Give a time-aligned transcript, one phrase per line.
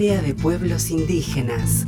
[0.00, 1.86] Área de Pueblos Indígenas.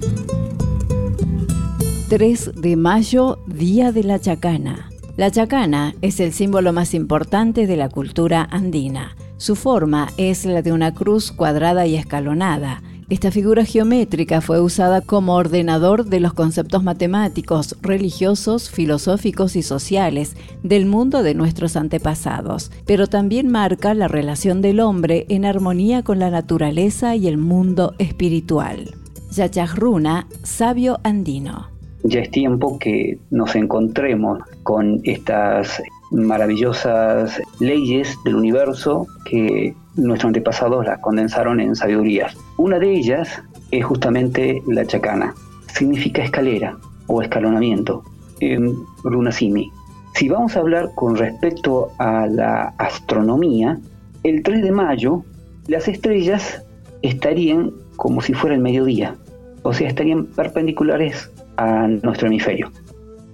[2.10, 4.90] 3 de mayo, Día de la Chacana.
[5.16, 9.16] La chacana es el símbolo más importante de la cultura andina.
[9.38, 12.82] Su forma es la de una cruz cuadrada y escalonada.
[13.08, 20.36] Esta figura geométrica fue usada como ordenador de los conceptos matemáticos, religiosos, filosóficos y sociales
[20.62, 26.18] del mundo de nuestros antepasados, pero también marca la relación del hombre en armonía con
[26.18, 28.94] la naturaleza y el mundo espiritual.
[29.30, 31.68] Yachajruna, sabio andino.
[32.04, 35.82] Ya es tiempo que nos encontremos con estas
[36.12, 42.36] maravillosas leyes del universo que nuestros antepasados las condensaron en sabidurías.
[42.56, 45.34] Una de ellas es justamente la chacana.
[45.74, 46.76] Significa escalera
[47.06, 48.02] o escalonamiento
[48.40, 49.70] en runasimi.
[50.14, 53.78] Si vamos a hablar con respecto a la astronomía,
[54.24, 55.24] el 3 de mayo
[55.66, 56.62] las estrellas
[57.00, 59.16] estarían como si fuera el mediodía,
[59.62, 62.70] o sea, estarían perpendiculares a nuestro hemisferio.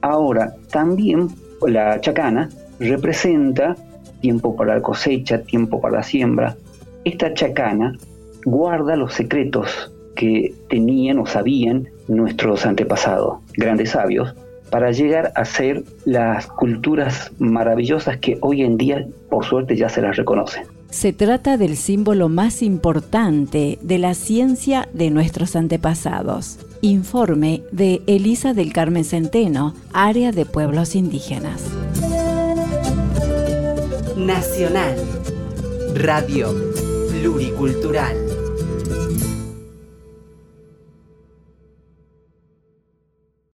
[0.03, 1.29] Ahora, también
[1.67, 2.49] la chacana
[2.81, 3.77] representa
[4.21, 6.57] tiempo para la cosecha, tiempo para la siembra.
[7.05, 7.97] Esta chacana
[8.45, 14.35] guarda los secretos que tenían o sabían nuestros antepasados, grandes sabios,
[14.71, 20.03] para llegar a ser las culturas maravillosas que hoy en día, por suerte, ya se
[20.03, 20.65] las reconocen.
[20.91, 26.59] Se trata del símbolo más importante de la ciencia de nuestros antepasados.
[26.81, 31.78] Informe de Elisa del Carmen Centeno, Área de Pueblos Indígenas.
[34.19, 34.97] Nacional.
[35.95, 36.53] Radio
[37.09, 38.28] Pluricultural.